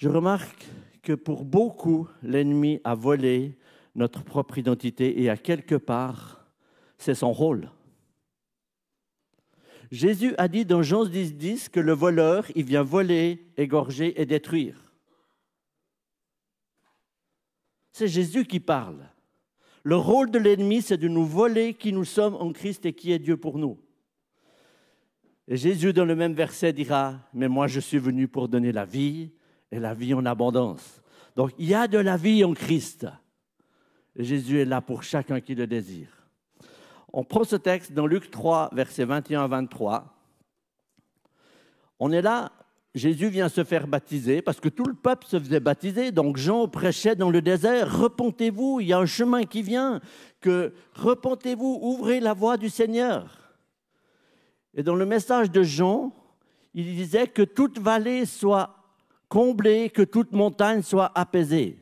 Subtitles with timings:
[0.00, 0.66] Je remarque
[1.02, 3.58] que pour beaucoup, l'ennemi a volé
[3.94, 6.46] notre propre identité et à quelque part,
[6.96, 7.70] c'est son rôle.
[9.90, 14.24] Jésus a dit dans Jean 10, 10 que le voleur, il vient voler, égorger et
[14.24, 14.90] détruire.
[17.92, 19.06] C'est Jésus qui parle.
[19.82, 23.12] Le rôle de l'ennemi, c'est de nous voler qui nous sommes en Christ et qui
[23.12, 23.78] est Dieu pour nous.
[25.46, 28.86] Et Jésus, dans le même verset, dira, mais moi je suis venu pour donner la
[28.86, 29.32] vie
[29.70, 31.00] et la vie en abondance.
[31.36, 33.06] Donc il y a de la vie en Christ.
[34.16, 36.08] Jésus est là pour chacun qui le désire.
[37.12, 40.14] On prend ce texte dans Luc 3, versets 21 à 23.
[41.98, 42.52] On est là,
[42.94, 46.12] Jésus vient se faire baptiser parce que tout le peuple se faisait baptiser.
[46.12, 50.00] Donc Jean prêchait dans le désert, repentez-vous, il y a un chemin qui vient,
[50.40, 53.54] que repentez-vous, ouvrez la voie du Seigneur.
[54.74, 56.12] Et dans le message de Jean,
[56.74, 58.79] il disait que toute vallée soit
[59.30, 61.78] comblée, que toute montagne soit apaisée.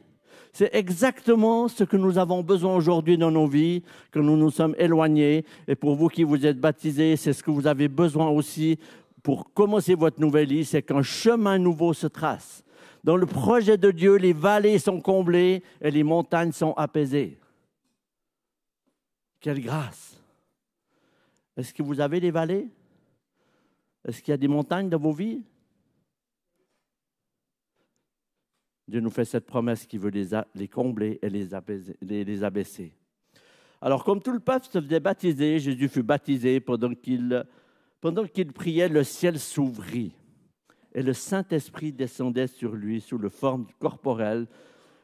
[0.52, 3.82] C'est exactement ce que nous avons besoin aujourd'hui dans nos vies,
[4.12, 5.44] que nous nous sommes éloignés.
[5.66, 8.78] Et pour vous qui vous êtes baptisés, c'est ce que vous avez besoin aussi
[9.22, 12.64] pour commencer votre nouvelle vie, c'est qu'un chemin nouveau se trace.
[13.04, 17.38] Dans le projet de Dieu, les vallées sont comblées et les montagnes sont apaisées.
[19.40, 20.20] Quelle grâce!
[21.56, 22.68] Est-ce que vous avez des vallées?
[24.06, 25.42] Est-ce qu'il y a des montagnes dans vos vies?
[28.88, 32.94] Dieu nous fait cette promesse qui veut les, combler et les, abaisser.
[33.82, 37.44] Alors, comme tout le peuple se faisait baptiser, Jésus fut baptisé pendant qu'il,
[38.00, 40.14] pendant qu'il priait, le ciel s'ouvrit
[40.94, 44.46] et le Saint-Esprit descendait sur lui sous la forme corporelle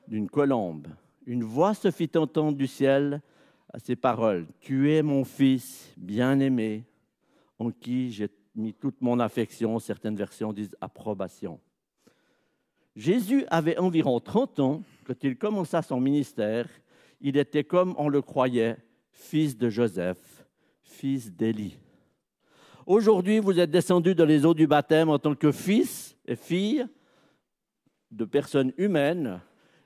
[0.09, 0.89] d'une colombe.
[1.27, 3.21] Une voix se fit entendre du ciel
[3.73, 6.85] à ces paroles Tu es mon fils bien-aimé,
[7.59, 11.61] en qui j'ai mis toute mon affection, certaines versions disent approbation.
[12.97, 16.69] Jésus avait environ 30 ans quand il commença son ministère.
[17.21, 18.77] Il était comme on le croyait,
[19.11, 20.47] fils de Joseph,
[20.83, 21.79] fils d'Élie.
[22.87, 26.87] Aujourd'hui, vous êtes descendu dans les eaux du baptême en tant que fils et fille
[28.11, 29.41] de personnes humaines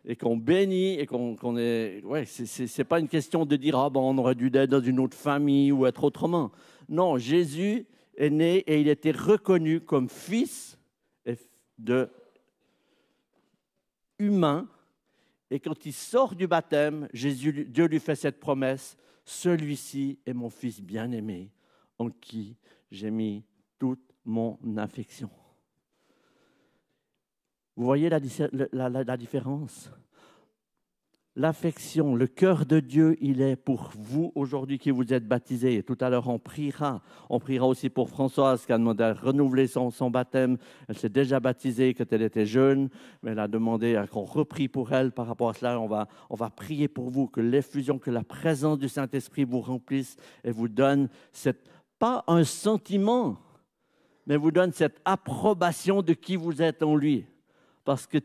[0.04, 2.02] et qu'on bénit et qu'on est.
[2.04, 5.00] Ouais, c'est pas une question de dire ah bon, on aurait dû être dans une
[5.00, 6.50] autre famille ou être autrement.
[6.88, 10.76] Non, Jésus est né et il était reconnu comme fils
[11.78, 12.10] de
[14.18, 14.68] humain.
[15.50, 20.50] Et quand il sort du baptême, Jésus, Dieu lui fait cette promesse, celui-ci est mon
[20.50, 21.50] fils bien-aimé,
[21.98, 22.56] en qui
[22.90, 23.44] j'ai mis
[23.78, 25.30] toute mon affection.
[27.76, 29.90] Vous voyez la, différence?
[31.38, 35.76] L'affection, le cœur de Dieu, il est pour vous aujourd'hui qui vous êtes baptisés.
[35.76, 37.00] Et tout à l'heure, on priera.
[37.30, 40.58] On priera aussi pour Françoise qui a demandé à renouveler son, baptême.
[40.88, 42.90] Elle s'est déjà baptisée quand elle était jeune,
[43.22, 45.80] mais elle a demandé qu'on reprie pour elle par rapport à cela.
[45.80, 49.60] On va, on va prier pour vous, que l'effusion, que la présence du Saint-Esprit vous
[49.60, 53.38] remplisse et vous donne cette, pas un sentiment,
[54.26, 57.26] mais vous donne cette approbation de qui vous êtes en lui.
[57.84, 58.18] Parce que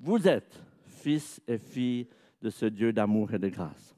[0.00, 0.65] vous êtes
[1.06, 2.08] fils et fille
[2.42, 3.94] de ce Dieu d'amour et de grâce.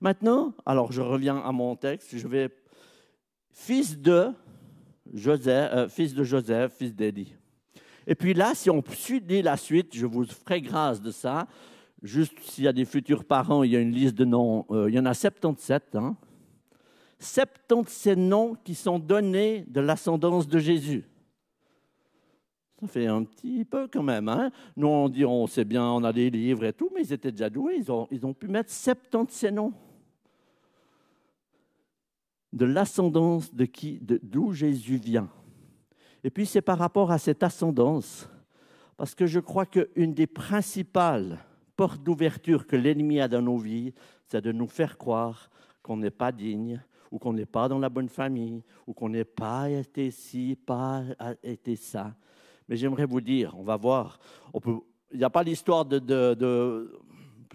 [0.00, 2.50] Maintenant, alors je reviens à mon texte, je vais
[3.52, 4.32] fils de
[5.14, 7.36] Joseph, euh, fils de Joseph, fils d'Élie.
[8.04, 11.46] Et puis là, si on suit la suite, je vous ferai grâce de ça.
[12.02, 14.90] Juste s'il y a des futurs parents, il y a une liste de noms, euh,
[14.90, 15.94] il y en a 77.
[15.94, 16.16] Hein.
[17.20, 21.04] 77 noms qui sont donnés de l'ascendance de Jésus.
[22.80, 24.28] Ça fait un petit peu quand même.
[24.28, 24.50] Hein?
[24.76, 27.30] Nous, on dit, on sait bien, on a des livres et tout, mais ils étaient
[27.30, 27.76] déjà doués.
[27.76, 29.72] Ils ont, ils ont pu mettre 70 noms
[32.52, 35.28] de l'ascendance de qui, d'où Jésus vient.
[36.24, 38.28] Et puis, c'est par rapport à cette ascendance,
[38.96, 41.38] parce que je crois qu'une des principales
[41.76, 43.92] portes d'ouverture que l'ennemi a dans nos vies,
[44.26, 45.50] c'est de nous faire croire
[45.82, 49.24] qu'on n'est pas digne, ou qu'on n'est pas dans la bonne famille, ou qu'on n'est
[49.24, 51.02] pas été ci, pas
[51.42, 52.14] été ça.
[52.70, 54.20] Mais j'aimerais vous dire, on va voir,
[54.64, 56.88] il n'y a pas l'histoire de,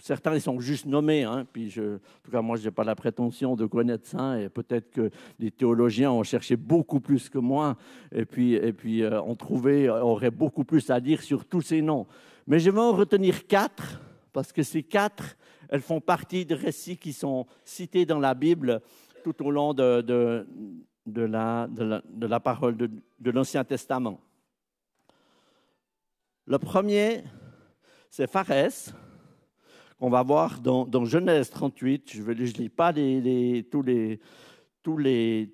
[0.02, 1.24] Certains, ils sont juste nommés.
[1.24, 4.38] Hein, puis en tout cas, moi, je n'ai pas la prétention de connaître ça.
[4.42, 5.10] Et peut-être que
[5.40, 7.78] les théologiens ont cherché beaucoup plus que moi.
[8.14, 11.82] Et puis, et puis euh, ont trouvé, auraient beaucoup plus à dire sur tous ces
[11.82, 12.08] noms.
[12.46, 14.02] Mais je vais en retenir quatre,
[14.34, 15.38] parce que ces quatre,
[15.70, 18.82] elles font partie de récits qui sont cités dans la Bible
[19.24, 20.46] tout au long de,
[21.16, 24.20] la, parole de l'Ancien Testament.
[26.48, 27.24] Le premier,
[28.12, 28.94] c'est Pharès,
[30.00, 32.12] qu'on va voir dans, Genèse 38.
[32.14, 33.82] Je ne lis pas tous,
[34.98, 35.52] les,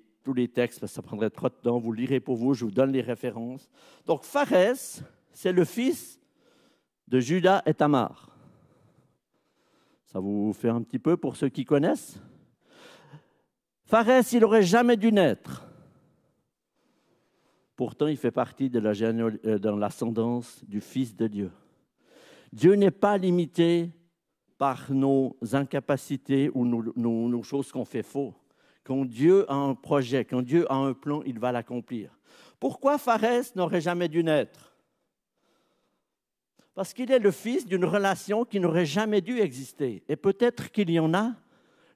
[0.48, 1.78] textes parce que ça prendrait trop de temps.
[1.78, 3.70] Vous lirez pour vous, je vous donne les références.
[4.04, 5.02] Donc Pharès,
[5.32, 6.20] c'est le fils
[7.08, 8.36] de Judas et Tamar.
[10.04, 12.20] Ça vous fait un petit peu pour ceux qui connaissent?
[13.86, 15.66] Pharès, il n'aurait jamais dû naître.
[17.76, 21.50] Pourtant, il fait partie de euh, l'ascendance du Fils de Dieu.
[22.52, 23.90] Dieu n'est pas limité
[24.58, 28.34] par nos incapacités ou nos, choses qu'on fait faux.
[28.84, 32.10] Quand Dieu a un projet, quand Dieu a un plan, il va l'accomplir.
[32.60, 34.76] Pourquoi Pharès n'aurait jamais dû naître?
[36.74, 40.02] Parce qu'il est le fils d'une relation qui n'aurait jamais dû exister.
[40.08, 41.32] Et peut-être qu'il y en a.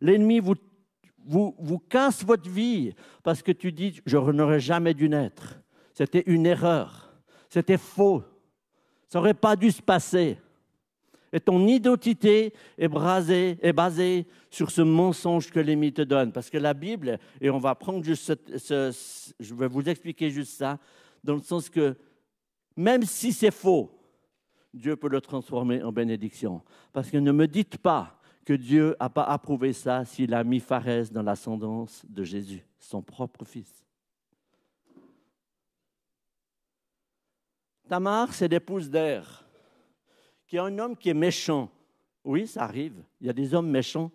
[0.01, 5.61] L'ennemi vous casse votre vie parce que tu dis, je n'aurais jamais dû naître.
[5.97, 7.11] C'était une erreur.
[7.49, 8.23] C'était faux.
[9.09, 10.37] Ça n'aurait pas dû se passer.
[11.33, 12.91] Et ton identité est,
[13.63, 16.33] est basée sur ce mensonge que l'ennemi te donne.
[16.33, 20.79] Parce que la Bible, et on va prendre juste je vais vous expliquer juste ça,
[21.25, 21.97] dans le sens que
[22.77, 23.91] même si c'est faux,
[24.75, 26.61] Dieu peut le transformer en bénédiction.
[26.93, 30.61] Parce que ne me dites pas que Dieu n'a pas approuvé ça s'il a mis
[30.61, 33.86] Pharès dans l'ascendance de Jésus, son propre fils.
[37.89, 39.47] Tamar, c'est l'épouse d'Air
[40.47, 41.71] qu'il y a un homme qui est méchant.
[42.25, 43.03] Oui, ça arrive.
[43.21, 44.11] Il y a des hommes méchants.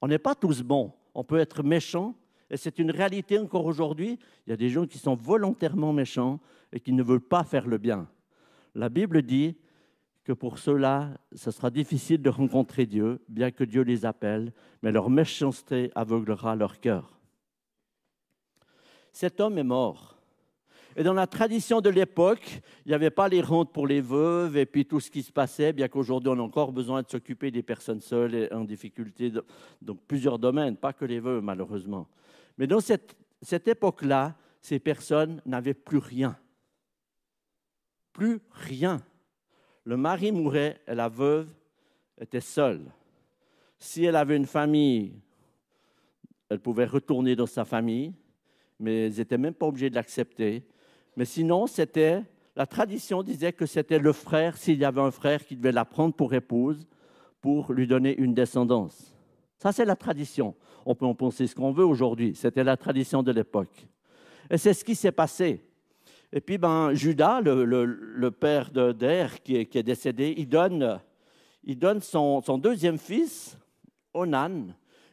[0.00, 0.92] On n'est pas tous bons.
[1.14, 2.14] On peut être méchant.
[2.50, 4.18] Et c'est une réalité encore aujourd'hui.
[4.46, 6.40] Il y a des gens qui sont volontairement méchants
[6.72, 8.08] et qui ne veulent pas faire le bien.
[8.74, 9.56] La Bible dit
[10.24, 14.52] que pour ceux-là, ce sera difficile de rencontrer Dieu, bien que Dieu les appelle,
[14.82, 17.18] mais leur méchanceté aveuglera leur cœur.
[19.12, 20.13] Cet homme est mort.
[20.96, 24.56] Et dans la tradition de l'époque, il n'y avait pas les rentes pour les veuves
[24.56, 27.50] et puis tout ce qui se passait, bien qu'aujourd'hui on a encore besoin de s'occuper
[27.50, 29.32] des personnes seules et en difficulté,
[29.82, 32.06] dans plusieurs domaines, pas que les veuves malheureusement.
[32.58, 36.38] Mais dans cette, cette époque-là, ces personnes n'avaient plus rien.
[38.12, 39.02] Plus rien.
[39.84, 41.48] Le mari mourait et la veuve
[42.18, 42.90] était seule.
[43.78, 45.12] Si elle avait une famille,
[46.48, 48.14] elle pouvait retourner dans sa famille,
[48.78, 50.64] mais elle n'était même pas obligée de l'accepter.
[51.16, 52.22] Mais sinon, c'était
[52.56, 55.84] la tradition disait que c'était le frère, s'il y avait un frère, qui devait la
[55.84, 56.86] prendre pour épouse
[57.40, 59.12] pour lui donner une descendance.
[59.58, 60.54] Ça, c'est la tradition.
[60.86, 62.34] On peut en penser ce qu'on veut aujourd'hui.
[62.34, 63.86] C'était la tradition de l'époque.
[64.50, 65.64] Et c'est ce qui s'est passé.
[66.32, 71.00] Et puis, ben, Judas, le, père d'Er, qui qui est décédé, il donne,
[71.64, 73.58] il donne son deuxième fils,
[74.12, 74.68] Onan.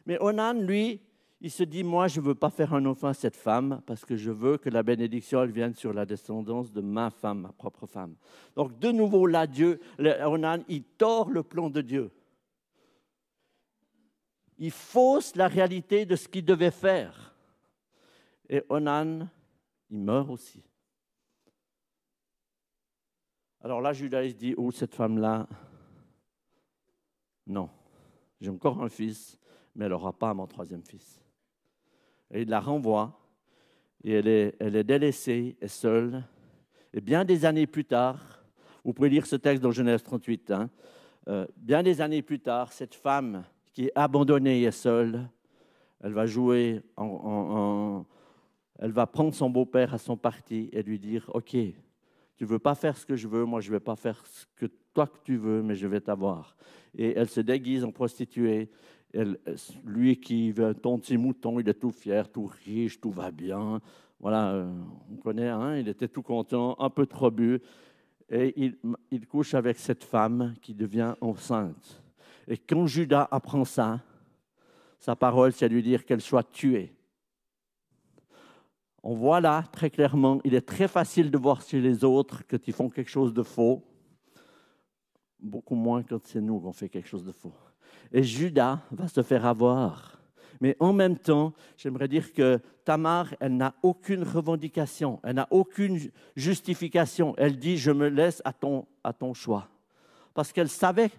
[0.06, 1.00] Mais Onan, lui,
[1.44, 4.04] il se dit, moi, je ne veux pas faire un enfant à cette femme parce
[4.04, 7.84] que je veux que la bénédiction vienne sur la descendance de ma femme, ma propre
[7.84, 8.14] femme.
[8.54, 12.12] Donc, de nouveau, là, Dieu, Onan, il tord le plan de Dieu.
[14.58, 17.34] Il fausse la réalité de ce qu'il devait faire.
[18.48, 19.28] Et Onan,
[19.90, 20.62] il meurt aussi.
[23.62, 25.48] Alors là, Judas il dit, oh, cette femme-là,
[27.48, 27.68] non,
[28.40, 29.40] j'ai encore un fils,
[29.74, 31.21] mais elle n'aura pas mon troisième fils
[32.32, 33.18] et il la renvoie.
[34.04, 36.24] Et elle est, elle est délaissée et seule.
[36.92, 38.42] Et bien des années plus tard,
[38.84, 40.70] vous pouvez lire ce texte dans Genèse 38, hein,
[41.28, 45.28] euh, bien des années plus tard, cette femme qui est abandonnée et seule,
[46.00, 46.82] elle va jouer
[48.82, 51.56] elle va prendre son beau-père à son parti et lui dire, OK,
[52.36, 54.66] tu veux pas faire ce que je veux, moi je vais pas faire ce que
[54.92, 56.56] toi que tu veux, mais je vais t'avoir.
[56.98, 58.70] Et elle se déguise en prostituée
[59.84, 63.80] lui qui veut un petit mouton, il est tout fier, tout riche, tout va bien.
[64.20, 64.72] Voilà, euh,
[65.10, 67.60] on connaît, hein, il était tout content, un peu trop bu.
[68.30, 68.54] Et
[69.10, 72.02] il, couche avec cette femme qui devient enceinte.
[72.48, 74.00] Et quand Judas apprend ça,
[74.98, 76.94] sa parole, c'est à lui dire qu'elle soit tuée.
[79.02, 82.56] On voit là très clairement, il est très facile de voir chez les autres que
[82.66, 83.82] ils font quelque chose de faux,
[85.40, 87.52] beaucoup moins quand c'est nous qu'on fait quelque chose de faux.
[88.12, 90.18] Et Judas va se faire avoir.
[90.60, 95.98] Mais en même temps, j'aimerais dire que Tamar, elle n'a aucune revendication, elle n'a aucune
[96.36, 97.34] justification.
[97.36, 99.68] Elle dit, je me laisse à ton, à ton choix.
[100.34, 101.10] Parce qu'elle savait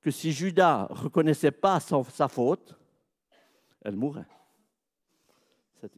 [0.00, 2.78] que si Judas ne reconnaissait pas sa faute,
[3.82, 4.26] elle mourrait.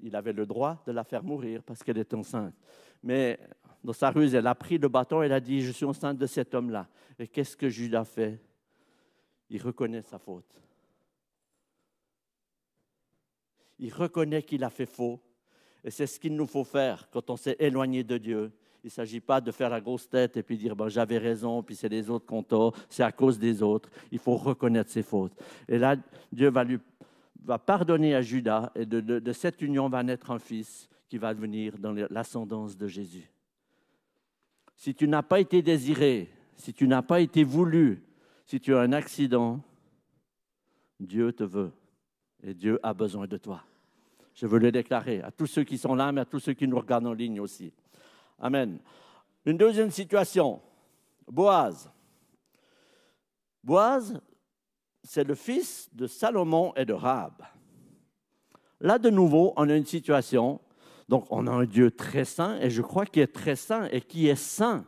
[0.02, 2.54] Il avait le droit de la faire mourir parce qu'elle est enceinte.
[3.02, 3.38] Mais
[3.84, 6.18] dans sa ruse, elle a pris le bâton et elle a dit, je suis enceinte
[6.18, 6.88] de cet homme-là.
[7.18, 8.40] Et qu'est-ce que Judas fait?
[9.50, 10.60] Il reconnaît sa faute.
[13.78, 15.20] Il reconnaît qu'il a fait faux.
[15.84, 18.52] Et c'est ce qu'il nous faut faire quand on s'est éloigné de Dieu.
[18.82, 21.62] Il ne s'agit pas de faire la grosse tête et puis dire ben, j'avais raison,
[21.62, 23.90] puis c'est les autres qui ont tort, c'est à cause des autres.
[24.10, 25.32] Il faut reconnaître ses fautes.
[25.68, 25.96] Et là,
[26.32, 26.78] Dieu va, lui,
[27.44, 31.32] va pardonner à Judas et de, de cette union va naître un fils qui va
[31.32, 33.30] venir dans l'ascendance de Jésus.
[34.76, 38.05] Si tu n'as pas été désiré, si tu n'as pas été voulu,
[38.46, 39.60] si tu as un accident,
[41.00, 41.72] Dieu te veut
[42.42, 43.62] et Dieu a besoin de toi.
[44.34, 46.68] Je veux le déclarer à tous ceux qui sont là, mais à tous ceux qui
[46.68, 47.72] nous regardent en ligne aussi.
[48.38, 48.78] Amen.
[49.44, 50.60] Une deuxième situation,
[51.26, 51.90] Boaz.
[53.64, 54.20] Boaz,
[55.02, 57.42] c'est le fils de Salomon et de Rahab.
[58.80, 60.60] Là, de nouveau, on a une situation,
[61.08, 64.00] donc on a un Dieu très saint, et je crois qu'il est très saint et
[64.00, 64.84] qui est saint,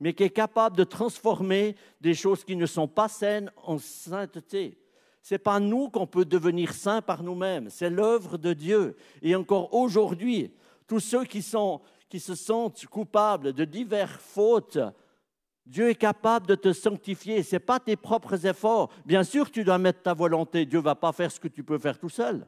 [0.00, 4.78] mais qui est capable de transformer des choses qui ne sont pas saines en sainteté.
[5.22, 8.96] Ce n'est pas nous qu'on peut devenir saints par nous-mêmes, c'est l'œuvre de Dieu.
[9.22, 10.52] Et encore aujourd'hui,
[10.86, 14.78] tous ceux qui, sont, qui se sentent coupables de diverses fautes,
[15.66, 17.42] Dieu est capable de te sanctifier.
[17.42, 18.90] Ce n'est pas tes propres efforts.
[19.04, 20.64] Bien sûr, tu dois mettre ta volonté.
[20.64, 22.46] Dieu ne va pas faire ce que tu peux faire tout seul.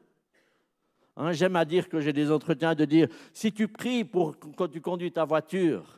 [1.16, 4.68] Hein, j'aime à dire que j'ai des entretiens de dire, si tu pries pour quand
[4.68, 5.97] tu conduis ta voiture,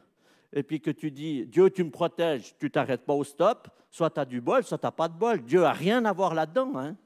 [0.52, 4.10] et puis que tu dis, Dieu, tu me protèges, tu t'arrêtes pas au stop, soit
[4.10, 5.42] tu as du bol, soit tu n'as pas de bol.
[5.42, 6.76] Dieu n'a rien à voir là-dedans.
[6.76, 6.96] Hein.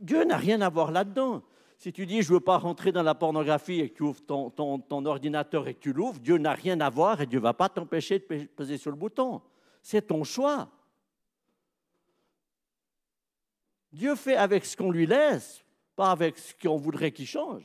[0.00, 1.42] Dieu n'a rien à voir là-dedans.
[1.78, 4.22] Si tu dis, je ne veux pas rentrer dans la pornographie et que tu ouvres
[4.22, 7.54] ton, ordinateur et que tu l'ouvres, Dieu n'a rien à voir et Dieu ne va
[7.54, 9.40] pas t'empêcher de peser sur le bouton.
[9.82, 10.68] C'est ton choix.
[13.92, 15.64] Dieu fait avec ce qu'on lui laisse,
[15.94, 17.62] pas avec ce qu'on voudrait qu'il change.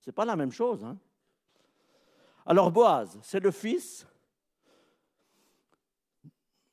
[0.00, 0.84] Ce n'est pas la même chose.
[0.84, 0.98] Hein?
[2.50, 4.06] Alors Boaz, c'est le fils.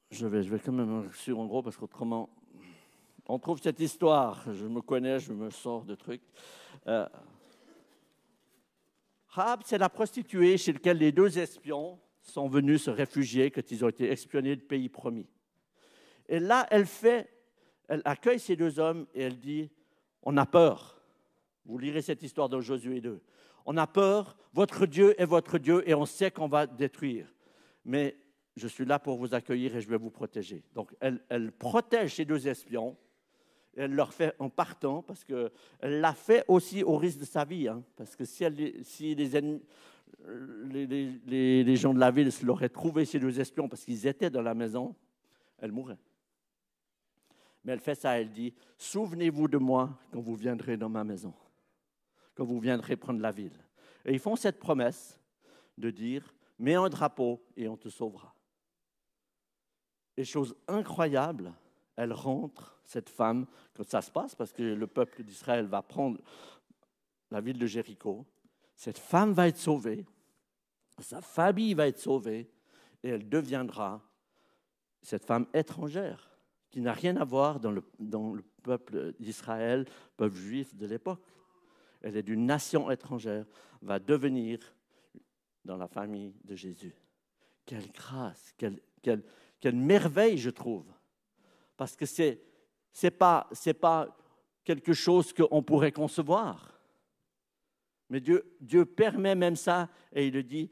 [0.09, 2.29] Je vais, je vais quand même sur en gros parce qu'autrement,
[3.27, 4.41] on trouve cette histoire.
[4.53, 6.21] Je me connais, je me sors de trucs.
[6.87, 7.05] Euh,
[9.65, 13.89] c'est la prostituée chez laquelle les deux espions sont venus se réfugier quand ils ont
[13.89, 15.27] été espionnés du pays promis.
[16.29, 17.29] Et là, elle fait
[17.89, 19.69] elle accueille ces deux hommes et elle dit,
[20.23, 21.01] on a peur.
[21.65, 23.21] Vous lirez cette histoire dans Josué 2.
[23.65, 27.33] On a peur, votre Dieu est votre Dieu et on sait qu'on va détruire.
[27.83, 28.15] Mais
[28.55, 30.63] je suis là pour vous accueillir et je vais vous protéger.
[30.73, 32.95] Donc elle, protège ces deux espions.
[33.75, 37.67] Elle leur fait en partant, parce qu'elle l'a fait aussi au risque de sa vie.
[37.67, 37.83] Hein.
[37.97, 39.13] parce que si, les,
[41.63, 44.53] les, gens de la ville l'auraient trouvé, ces deux espions, parce qu'ils étaient dans la
[44.53, 44.95] maison,
[45.59, 45.97] elle mourrait.
[47.65, 51.33] Mais elle fait ça, elle dit, souvenez-vous de moi quand vous viendrez dans ma maison,
[52.35, 53.57] quand vous viendrez prendre la ville.
[54.05, 55.19] Et ils font cette promesse
[55.77, 58.35] de dire, mets un drapeau et on te sauvera.
[60.17, 61.53] Et chose incroyable,
[61.95, 66.19] elle rentre, cette femme, quand ça se passe, parce que le peuple d'Israël va prendre
[67.31, 68.25] la ville de Jéricho,
[68.75, 70.05] cette femme va être sauvée,
[70.99, 72.49] sa famille va être sauvée,
[73.03, 74.01] et elle deviendra
[75.01, 76.31] cette femme étrangère
[76.69, 79.85] qui n'a rien à voir dans le, dans le peuple d'Israël,
[80.17, 81.21] peuple juif de l'époque.
[82.05, 83.45] Elle est d'une nation étrangère,
[83.81, 84.59] va devenir
[85.65, 86.93] dans la famille de Jésus.
[87.65, 89.23] Quelle grâce, quelle, quelle,
[89.59, 90.85] quelle merveille, je trouve.
[91.75, 92.39] Parce que ce n'est
[92.93, 93.49] c'est pas,
[93.81, 94.15] pas
[94.63, 96.79] quelque chose qu'on pourrait concevoir.
[98.11, 100.69] Mais Dieu, Dieu permet même ça et il le dit,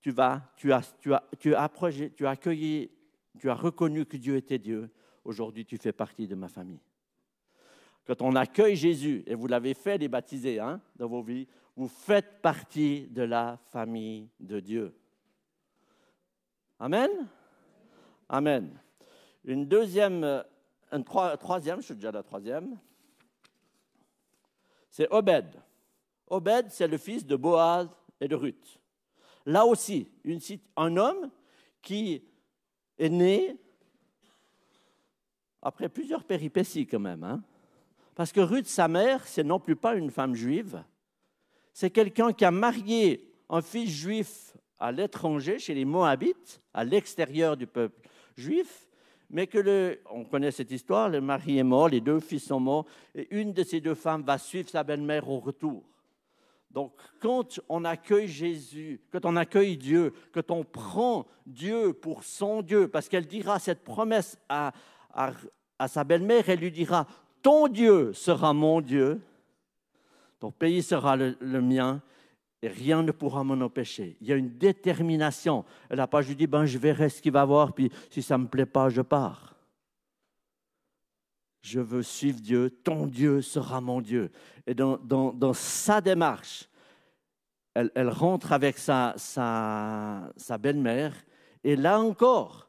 [0.00, 1.70] tu vas, tu as, tu as, tu as,
[2.16, 2.90] tu as accueilli,
[3.38, 4.90] tu as reconnu que Dieu était Dieu
[5.26, 6.80] aujourd'hui tu fais partie de ma famille.
[8.06, 11.88] Quand on accueille Jésus, et vous l'avez fait les baptisés hein, dans vos vies, vous
[11.88, 14.96] faites partie de la famille de Dieu.
[16.78, 17.10] Amen?
[18.28, 18.78] Amen.
[19.44, 20.44] Une deuxième,
[20.90, 22.78] un troisième, je suis déjà la troisième,
[24.88, 25.56] c'est Obed.
[26.28, 27.88] Obed, c'est le fils de Boaz
[28.20, 28.80] et de Ruth.
[29.44, 30.40] Là aussi, une,
[30.76, 31.30] un homme
[31.82, 32.22] qui
[32.98, 33.56] est né
[35.60, 37.24] après plusieurs péripéties quand même.
[37.24, 37.42] Hein.
[38.16, 40.82] Parce que Ruth, sa mère, c'est non plus pas une femme juive,
[41.72, 47.56] c'est quelqu'un qui a marié un fils juif à l'étranger, chez les Moabites, à l'extérieur
[47.56, 48.88] du peuple juif,
[49.28, 52.58] mais que le, on connaît cette histoire, le mari est mort, les deux fils sont
[52.58, 55.84] morts, et une de ces deux femmes va suivre sa belle-mère au retour.
[56.70, 62.62] Donc, quand on accueille Jésus, quand on accueille Dieu, quand on prend Dieu pour son
[62.62, 64.72] Dieu, parce qu'elle dira cette promesse à,
[65.12, 67.06] à, sa belle-mère, elle lui dira,
[67.46, 69.20] ton Dieu sera mon Dieu,
[70.40, 72.02] ton pays sera le, mien,
[72.60, 74.16] et rien ne pourra m'en empêcher.
[74.20, 75.64] Il y a une détermination.
[75.88, 78.36] Elle n'a pas juste dit, ben, je verrai ce qu'il va voir, puis si ça
[78.36, 79.54] ne me plaît pas, je pars.
[81.60, 84.32] Je veux suivre Dieu, ton Dieu sera mon Dieu.
[84.66, 86.68] Et dans, dans, sa démarche,
[87.74, 91.14] elle, elle, rentre avec sa, sa, sa belle-mère,
[91.62, 92.66] et là encore,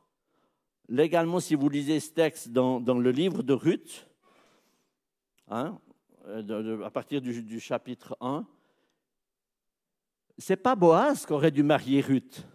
[0.87, 4.06] légalement, si vous lisez ce texte dans, le livre de Ruth,
[5.47, 5.79] hein,
[6.83, 8.45] à partir du, chapitre 1,
[10.37, 12.47] c'est pas Boaz qui aurait dû marier Ruth.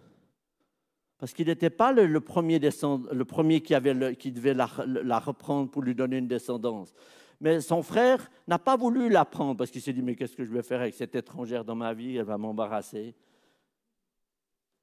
[1.17, 5.71] Parce qu'il n'était pas le, premier, le premier qui, avait qui devait la, la, reprendre
[5.71, 6.93] pour lui donner une descendance.
[7.39, 10.45] Mais son frère n'a pas voulu la prendre parce qu'il s'est dit, mais qu'est-ce que
[10.45, 12.17] je vais faire avec cette étrangère dans ma vie?
[12.17, 13.15] Elle va m'embarrasser.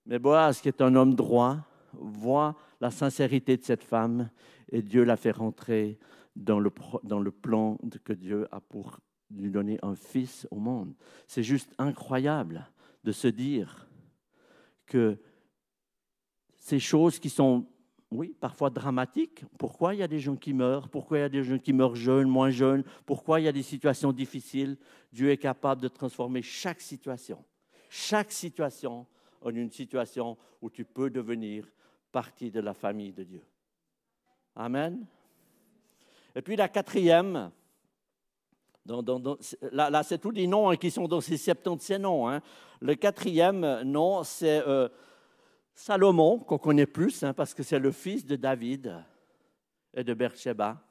[0.06, 1.58] Mais Boaz, qui est un homme droit,
[1.92, 4.30] voit la sincérité de cette femme
[4.70, 5.98] et Dieu la fait rentrer
[6.36, 6.70] dans le,
[7.30, 8.98] plan que Dieu a pour
[9.30, 10.94] lui donner un fils au monde.
[11.26, 12.68] C'est juste incroyable
[13.04, 13.88] de se dire
[14.86, 15.18] que
[16.58, 17.66] ces choses qui sont,
[18.10, 21.28] oui, parfois dramatiques, pourquoi il y a des gens qui meurent, pourquoi il y a
[21.28, 24.76] des gens qui meurent jeunes, moins jeunes, pourquoi il y a des situations difficiles,
[25.12, 27.44] Dieu est capable de transformer chaque situation,
[27.88, 29.06] chaque situation
[29.40, 31.66] en une situation où tu peux devenir
[32.12, 33.42] partie de la famille de Dieu.
[34.54, 35.06] Amen.
[36.34, 37.50] Et puis la quatrième,
[39.72, 42.28] là, c'est tous les noms hein, qui sont dans ces 70 noms.
[42.28, 42.40] Hein.
[42.80, 44.88] Le quatrième nom, c'est euh,
[45.74, 48.94] Salomon, qu'on connaît plus, hein, parce que c'est le fils de David
[49.94, 50.82] et de Beersheba,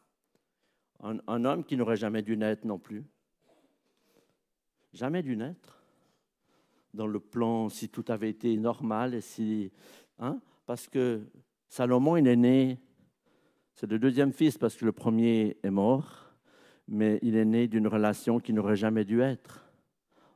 [1.01, 3.05] un, un homme qui n'aurait jamais dû naître non plus.
[4.93, 5.79] Jamais dû naître
[6.93, 9.19] dans le plan si tout avait été normal.
[10.19, 11.21] Hein, parce que
[11.67, 12.79] Salomon, il est né,
[13.79, 16.33] c'est le deuxième fils parce que le premier est mort,
[16.89, 19.71] mais il est né d'une relation qui n'aurait jamais dû être.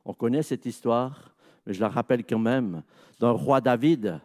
[0.06, 1.34] On connaît cette histoire,
[1.66, 2.82] mais je la rappelle quand même,
[3.20, 4.18] d'un roi David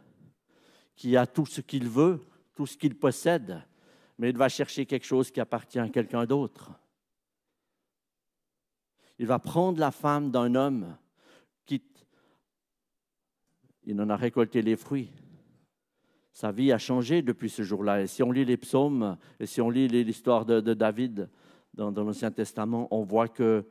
[0.95, 3.61] qui a tout ce qu'il veut, tout ce qu'il possède,
[4.17, 6.71] mais il va chercher quelque chose qui appartient à quelqu'un d'autre.
[9.17, 10.95] Il va prendre la femme d'un homme
[13.83, 15.09] il en a récolté les fruits.
[16.31, 18.01] Sa vie a changé depuis ce jour-là.
[18.01, 21.29] Et si on lit les psaumes, et si on lit l'histoire de, David
[21.73, 23.65] dans, l'Ancien Testament, on voit que,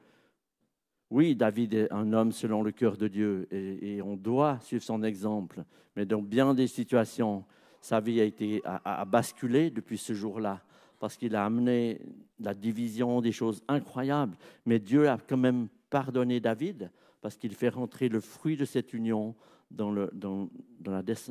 [1.11, 5.03] oui, David est un homme selon le cœur de Dieu, et, on doit suivre son
[5.03, 5.65] exemple.
[5.97, 7.45] Mais dans bien des situations,
[7.81, 10.63] sa vie a, été, a basculé depuis ce jour-là,
[10.99, 12.01] parce qu'il a amené
[12.41, 14.37] la division, des choses incroyables.
[14.67, 16.91] Mais Dieu a quand même pardonné David,
[17.21, 19.35] parce qu'il fait rentrer le fruit de cette union
[19.71, 20.49] dans, le, dans,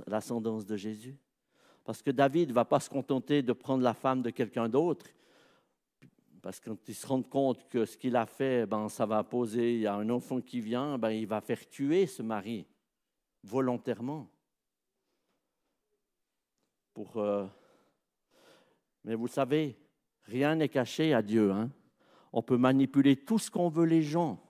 [0.07, 1.17] l'ascendance de Jésus.
[1.83, 5.05] Parce que David ne va pas se contenter de prendre la femme de quelqu'un d'autre,
[6.41, 9.23] parce que quand il se rend compte que ce qu'il a fait, ben, ça va
[9.23, 12.65] poser, il y a un enfant qui vient, ben, il va faire tuer ce mari
[13.43, 14.29] volontairement.
[17.15, 17.45] Euh,
[19.03, 19.77] Mais vous savez,
[20.23, 21.51] rien n'est caché à Dieu.
[21.51, 21.69] Hein?
[22.33, 24.41] On peut manipuler tout ce qu'on veut les gens.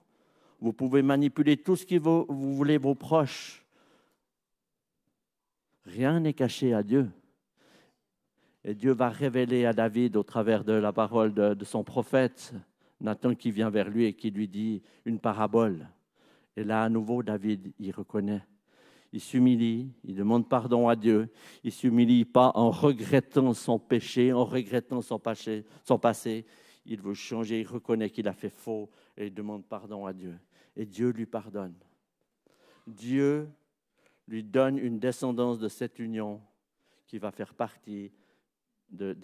[0.60, 3.64] Vous pouvez manipuler tout ce que vous voulez vos proches.
[5.98, 7.10] Rien n'est caché à Dieu.
[8.62, 12.54] Et Dieu va révéler à David au travers de la parole de, son prophète,
[13.00, 15.88] Nathan qui vient vers lui et qui lui dit une parabole.
[16.56, 18.46] Et là, à nouveau, David, il reconnaît.
[19.12, 21.32] Il s'humilie, il demande pardon à Dieu.
[21.64, 26.46] Il s'humilie pas en regrettant son péché, en regrettant son passé, son passé.
[26.86, 30.38] Il veut changer, il reconnaît qu'il a fait faux et il demande pardon à Dieu.
[30.76, 31.74] Et Dieu lui pardonne.
[32.86, 33.48] Dieu
[34.28, 36.40] lui donne une descendance de cette union
[37.06, 38.12] qui va faire partie
[38.90, 39.16] de.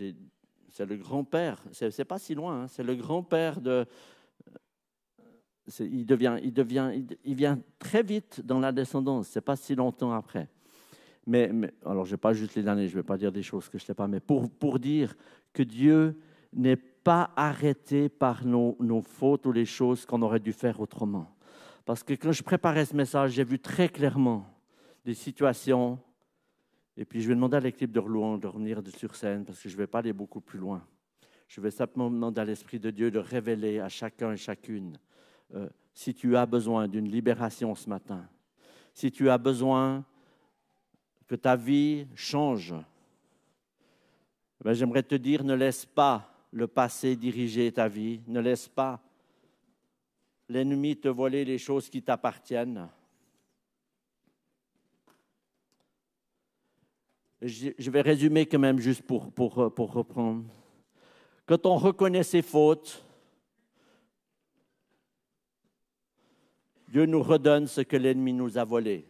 [0.70, 3.86] c'est le grand-père, c'est, pas si loin, hein, c'est le grand-père de.
[5.78, 6.90] il, devient, il, devient,
[7.24, 10.48] il, vient très vite dans la descendance, c'est pas si longtemps après.
[11.26, 11.50] Mais,
[11.86, 13.78] alors, je n'ai pas juste les années, je ne vais pas dire des choses que
[13.78, 15.14] je ne sais pas, mais pour, pour dire
[15.52, 16.18] que Dieu
[16.52, 21.34] n'est pas arrêté par nos, nos fautes ou les choses qu'on aurait dû faire autrement.
[21.84, 24.53] Parce que quand je préparais ce message, j'ai vu très clairement
[25.04, 25.98] des situations.
[26.96, 29.68] Et puis je vais demander à l'équipe de Rouen de revenir sur scène parce que
[29.68, 30.86] je ne vais pas aller beaucoup plus loin.
[31.48, 34.98] Je vais simplement demander à l'Esprit de Dieu de révéler à chacun et chacune
[35.54, 38.28] euh, si tu as besoin d'une libération ce matin,
[38.92, 40.04] si tu as besoin
[41.26, 42.74] que ta vie change.
[44.62, 49.00] Ben, J'aimerais te dire, ne laisse pas le passé diriger ta vie, ne laisse pas
[50.48, 52.88] l'ennemi te voler les choses qui t'appartiennent.
[57.46, 60.44] Je vais résumer quand même juste pour, reprendre.
[61.46, 63.04] Quand on reconnaît ses fautes,
[66.88, 69.06] Dieu nous redonne ce que l'ennemi nous a volé.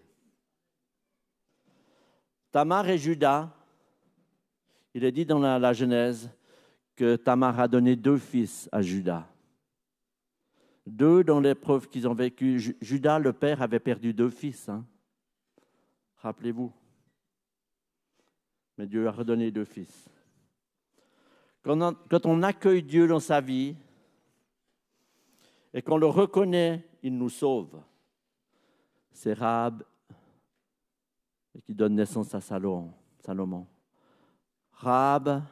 [2.51, 3.55] Tamar et Judas,
[4.95, 6.31] il est dit dans la, Genèse
[6.97, 9.29] que Tamar a donné deux fils à Judas.
[10.87, 12.77] Deux dans l'épreuve qu'ils ont vécue.
[12.81, 14.69] Judas, le père, avait perdu deux fils.
[14.69, 14.85] Hein.
[16.17, 16.73] Rappelez-vous
[18.77, 20.09] mais Dieu a redonné deux fils.
[21.63, 23.75] Quand on, accueille Dieu dans sa vie
[25.73, 27.81] et qu'on le reconnaît, il nous sauve.
[29.13, 29.83] C'est Rab
[31.65, 33.67] qui donne naissance à Salomon.
[34.73, 35.43] Rahab,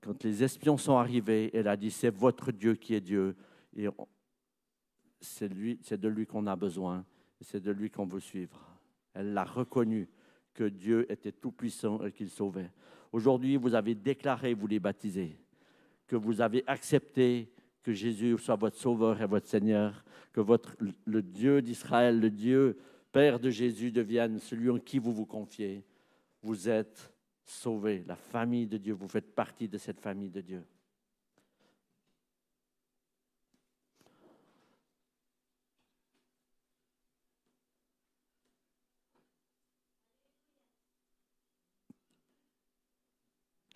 [0.00, 3.36] quand les espions sont arrivés, elle a dit, c'est votre Dieu qui est Dieu.
[3.76, 3.88] Et
[5.20, 7.04] c'est, de lui qu'on a besoin.
[7.40, 8.58] C'est de lui qu'on veut suivre.
[9.14, 10.08] Elle l'a reconnu
[10.58, 12.72] que Dieu était tout-puissant et qu'il sauvait.
[13.12, 15.38] Aujourd'hui, vous avez déclaré, vous les baptisés,
[16.08, 17.52] que vous avez accepté
[17.84, 20.40] que Jésus soit votre sauveur et votre Seigneur, que
[21.04, 22.76] le Dieu d'Israël, le Dieu
[23.12, 25.84] Père de Jésus devienne celui en qui vous vous confiez.
[26.42, 27.12] Vous êtes
[27.44, 30.64] sauvés, la famille de Dieu, vous faites partie de cette famille de Dieu.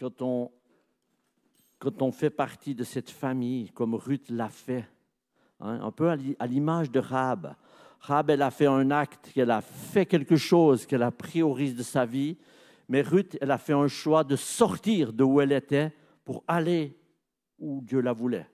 [0.03, 0.51] Quand on,
[1.79, 4.85] quand on fait partie de cette famille, comme Ruth l'a fait,
[5.61, 7.55] hein, un peu à l'image de Rab,
[8.01, 11.53] Rab, elle a fait un acte, qu'elle a fait quelque chose, qu'elle a pris au
[11.53, 12.37] risque de sa vie,
[12.89, 16.99] mais Ruth, elle a fait un choix de sortir de où elle était pour aller
[17.61, 18.51] où Dieu la voulait.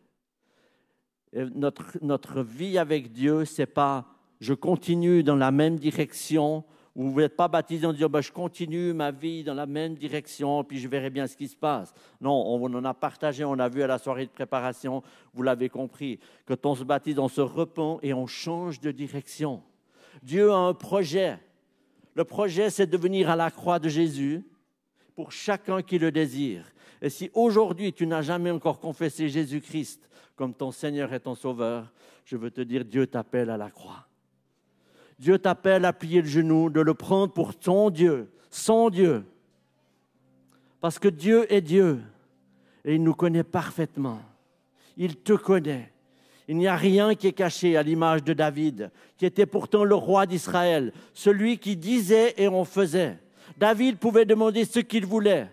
[1.33, 4.07] notre, notre vie avec Dieu, c'est pas
[4.39, 6.67] je continue dans la même direction
[7.05, 10.65] vous n'êtes pas baptisé en disant ben, je continue ma vie dans la même direction,
[10.65, 11.95] puis je verrai bien ce qui se passe.
[12.21, 15.69] Non, on en a partagé, on a vu à la soirée de préparation, vous l'avez
[15.69, 16.19] compris.
[16.45, 19.63] Quand on se baptise, on se repent et on change de direction.
[20.25, 21.39] Dieu a un projet.
[22.17, 24.45] Le projet, c'est de venir à la croix de Jésus
[25.15, 26.65] pour chacun qui le désire.
[27.01, 31.93] Et si aujourd'hui tu n'as jamais encore confessé Jésus-Christ comme ton Seigneur et ton Sauveur,
[32.25, 34.08] je veux te dire, Dieu t'appelle à la croix.
[35.19, 39.25] Dieu t'appelle à plier le genou, de le prendre pour ton Dieu, son Dieu.
[40.81, 42.01] Parce que Dieu est Dieu
[42.85, 44.21] et il nous connaît parfaitement.
[44.97, 45.93] Il te connaît.
[46.47, 49.95] Il n'y a rien qui est caché à l'image de David, qui était pourtant le
[49.95, 53.19] roi d'Israël, celui qui disait et on faisait.
[53.59, 55.51] David pouvait demander ce qu'il voulait.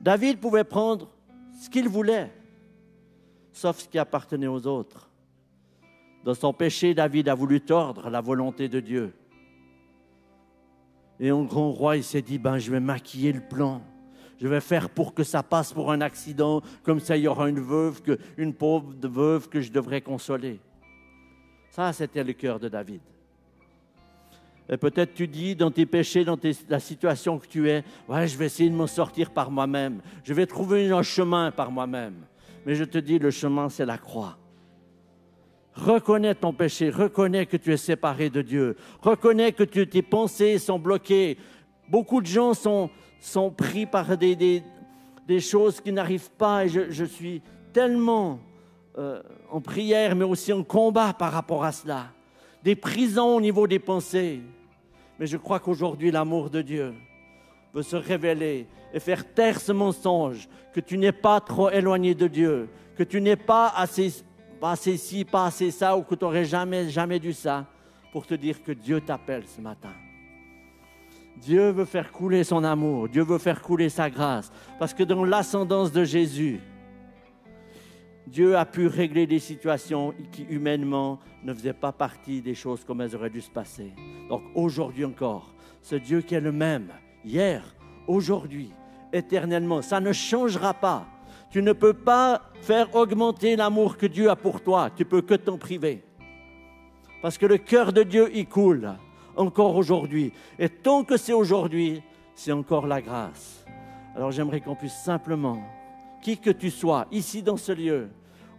[0.00, 1.10] David pouvait prendre
[1.58, 2.30] ce qu'il voulait,
[3.52, 5.05] sauf ce qui appartenait aux autres.
[6.26, 9.14] Dans son péché, David a voulu tordre la volonté de Dieu.
[11.20, 13.80] Et un grand roi, il s'est dit, ben, je vais maquiller le plan.
[14.40, 16.62] Je vais faire pour que ça passe pour un accident.
[16.82, 18.02] Comme ça, il y aura une veuve,
[18.36, 20.58] une pauvre veuve que je devrais consoler.
[21.70, 23.02] Ça, c'était le cœur de David.
[24.68, 28.36] Et peut-être tu dis dans tes péchés, dans la situation que tu es, ouais, je
[28.36, 30.02] vais essayer de m'en sortir par moi-même.
[30.24, 32.26] Je vais trouver un chemin par moi-même.
[32.66, 34.36] Mais je te dis, le chemin, c'est la croix.
[35.76, 40.78] Reconnais ton péché, reconnais que tu es séparé de Dieu, reconnais que tes pensées sont
[40.78, 41.36] bloquées.
[41.90, 42.88] Beaucoup de gens sont,
[43.20, 44.62] sont pris par des, des,
[45.28, 47.42] des choses qui n'arrivent pas et je, je suis
[47.74, 48.40] tellement
[48.96, 52.06] euh, en prière, mais aussi en combat par rapport à cela.
[52.64, 54.40] Des prisons au niveau des pensées.
[55.18, 56.94] Mais je crois qu'aujourd'hui, l'amour de Dieu
[57.74, 62.26] veut se révéler et faire taire ce mensonge que tu n'es pas trop éloigné de
[62.26, 64.24] Dieu, que tu n'es pas assez
[64.60, 67.66] passer ci, passer ça, ou que tu n'aurais jamais, jamais dû ça,
[68.12, 69.92] pour te dire que Dieu t'appelle ce matin.
[71.36, 75.24] Dieu veut faire couler son amour, Dieu veut faire couler sa grâce, parce que dans
[75.24, 76.60] l'ascendance de Jésus,
[78.26, 83.00] Dieu a pu régler des situations qui humainement ne faisaient pas partie des choses comme
[83.00, 83.92] elles auraient dû se passer.
[84.28, 86.88] Donc aujourd'hui encore, ce Dieu qui est le même,
[87.24, 87.62] hier,
[88.08, 88.72] aujourd'hui,
[89.12, 91.06] éternellement, ça ne changera pas.
[91.56, 94.90] Tu ne peux pas faire augmenter l'amour que Dieu a pour toi.
[94.94, 96.04] Tu peux que t'en priver.
[97.22, 98.92] Parce que le cœur de Dieu y coule
[99.36, 100.34] encore aujourd'hui.
[100.58, 102.02] Et tant que c'est aujourd'hui,
[102.34, 103.64] c'est encore la grâce.
[104.14, 105.62] Alors j'aimerais qu'on puisse simplement,
[106.20, 108.10] qui que tu sois, ici dans ce lieu,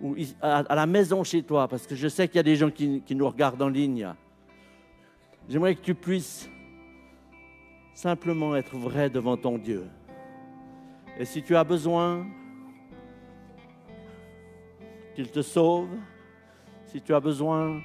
[0.02, 2.72] ou à la maison chez toi, parce que je sais qu'il y a des gens
[2.72, 4.12] qui, qui nous regardent en ligne,
[5.48, 6.50] j'aimerais que tu puisses
[7.94, 9.86] simplement être vrai devant ton Dieu.
[11.20, 12.26] Et si tu as besoin
[15.18, 15.90] qu'il te sauve.
[16.86, 17.82] Si tu as besoin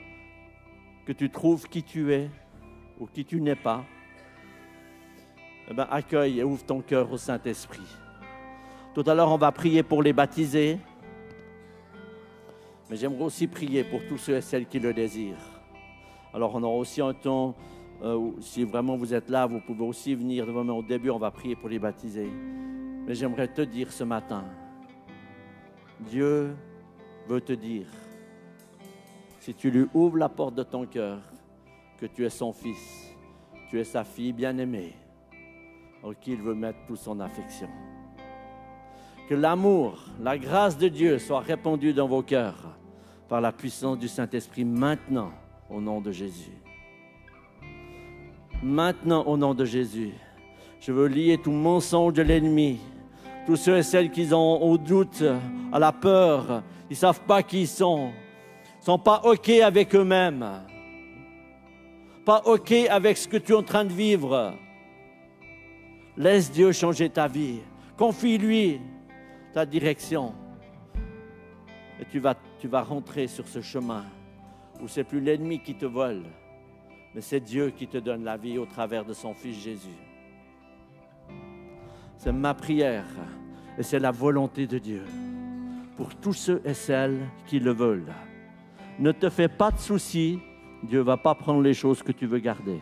[1.07, 2.29] que tu trouves qui tu es
[3.01, 3.87] ou qui tu n'es pas,
[5.71, 7.89] eh bien, accueille et ouvre ton cœur au Saint-Esprit.
[8.95, 10.79] Tout à l'heure, on va prier pour les baptisés,
[12.91, 15.63] mais j'aimerais aussi prier pour tous ceux et celles qui le désirent.
[16.35, 17.55] Alors, on aura aussi un temps
[18.03, 20.75] euh, si vraiment vous êtes là, vous pouvez aussi venir devant moi.
[20.75, 22.31] Au début, on va prier pour les baptisés.
[23.07, 24.45] Mais j'aimerais te dire ce matin,
[25.99, 26.55] Dieu
[27.29, 27.87] veut te dire,
[29.41, 31.21] si tu lui ouvres la porte de ton cœur,
[31.99, 33.13] que tu es son fils,
[33.71, 34.95] tu es sa fille bien-aimée,
[36.03, 37.69] en qui il veut mettre toute son affection.
[39.29, 42.77] Que l'amour, la grâce de Dieu soit répandue dans vos cœurs
[43.29, 45.33] par la puissance du Saint-Esprit maintenant,
[45.71, 46.53] au nom de Jésus.
[48.63, 50.13] Maintenant, au nom de Jésus,
[50.81, 52.79] je veux lier tout mensonge de l'ennemi.
[53.47, 55.25] Tous ceux et celles qui ont au doute,
[55.73, 58.07] à la peur, ils ne savent pas qui ils sont,
[58.81, 60.47] ne sont pas OK avec eux-mêmes,
[62.25, 64.55] pas OK avec ce que tu es en train de vivre.
[66.17, 67.61] Laisse Dieu changer ta vie.
[67.97, 68.81] Confie-lui
[69.53, 70.35] ta direction.
[72.01, 74.05] Et tu vas, tu vas rentrer sur ce chemin
[74.81, 76.25] où c'est plus l'ennemi qui te vole,
[77.15, 80.12] mais c'est Dieu qui te donne la vie au travers de son Fils Jésus.
[82.17, 83.05] C'est ma prière
[83.79, 85.03] et c'est la volonté de Dieu
[85.97, 88.13] pour tous ceux et celles qui le veulent.
[88.99, 90.39] Ne te fais pas de soucis,
[90.83, 92.81] Dieu ne va pas prendre les choses que tu veux garder.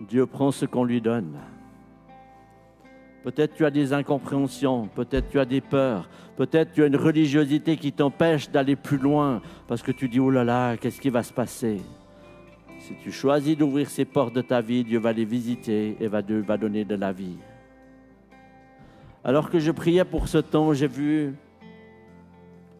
[0.00, 1.36] Dieu prend ce qu'on lui donne.
[3.22, 7.76] Peut-être tu as des incompréhensions, peut-être tu as des peurs, peut-être tu as une religiosité
[7.76, 11.22] qui t'empêche d'aller plus loin parce que tu dis, oh là là, qu'est-ce qui va
[11.22, 11.82] se passer?
[12.90, 16.22] Si tu choisis d'ouvrir ces portes de ta vie, Dieu va les visiter et va,
[16.22, 17.36] va donner de la vie.
[19.22, 21.36] Alors que je priais pour ce temps, j'ai vu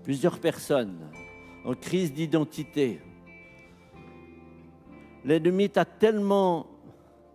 [0.02, 0.98] plusieurs personnes
[1.64, 3.00] en crise d'identité.
[5.24, 6.66] L'ennemi t'a tellement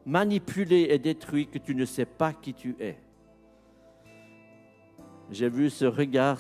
[0.05, 2.97] manipulé et détruit que tu ne sais pas qui tu es.
[5.31, 6.39] J'ai vu ce regard,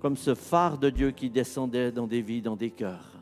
[0.00, 3.17] comme ce phare de Dieu qui descendait dans des vies, dans des cœurs.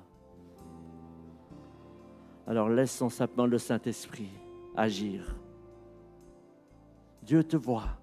[2.46, 4.30] Alors laisse sapin le Saint-Esprit
[4.76, 5.34] agir.
[7.22, 7.98] Dieu te voit.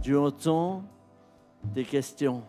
[0.00, 0.84] Dieu entend
[1.74, 2.42] tes questions.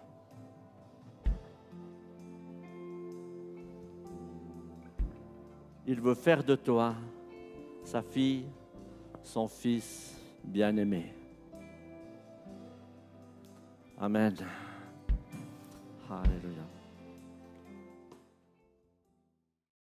[5.86, 6.96] Il veut faire de toi
[7.84, 8.46] sa fille,
[9.24, 11.14] son fils bien-aimé.
[13.98, 14.36] Amen.
[16.10, 16.83] Alléluia.